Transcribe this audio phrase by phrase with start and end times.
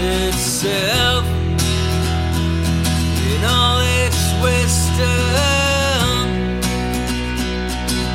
[0.00, 1.24] itself
[3.32, 6.24] in all its wisdom.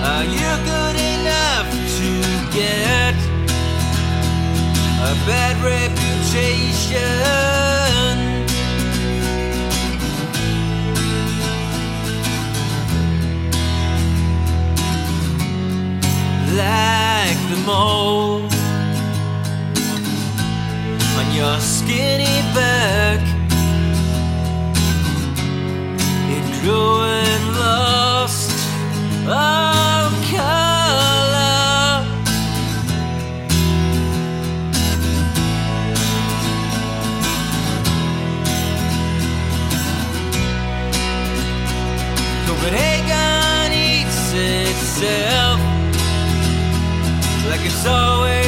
[0.04, 2.10] Are you good enough to
[2.52, 3.16] get
[5.02, 7.06] a bad reputation?
[16.58, 18.55] Like the mold on
[21.36, 23.20] your skinny back.
[26.36, 28.52] It grew and lost
[29.28, 32.06] all color.
[42.48, 45.60] Copenhagen eats itself
[47.50, 48.45] like it's always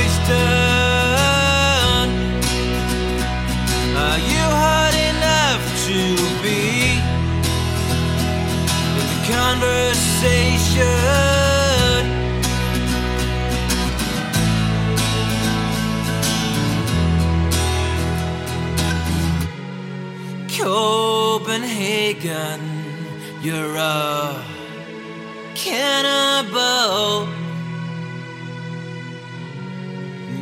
[9.48, 10.84] conversation?
[20.60, 22.60] Copenhagen,
[23.42, 24.44] you're a
[25.56, 27.30] cannibal.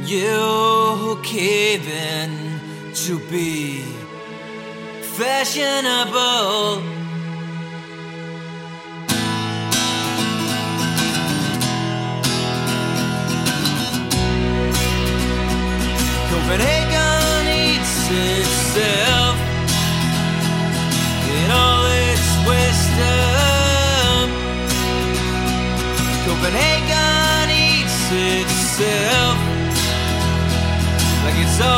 [0.06, 2.60] You cave in
[2.94, 3.84] to be
[5.18, 6.85] fashionable.
[16.56, 19.36] Copenhagen eats itself
[21.36, 24.30] in all its wisdom.
[26.26, 29.38] Copenhagen eats itself
[31.26, 31.75] like it's done.